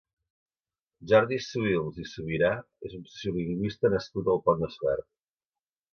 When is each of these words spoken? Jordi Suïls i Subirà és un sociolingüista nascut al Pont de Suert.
Jordi 1.11 1.37
Suïls 1.49 2.01
i 2.05 2.07
Subirà 2.13 2.51
és 2.89 2.97
un 3.01 3.03
sociolingüista 3.11 3.95
nascut 3.99 4.33
al 4.35 4.45
Pont 4.49 4.65
de 4.65 4.71
Suert. 4.79 5.11